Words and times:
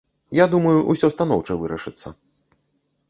Я 0.37 0.45
думаю, 0.53 0.79
усё 0.93 1.09
станоўча 1.15 1.59
вырашыцца. 1.65 2.17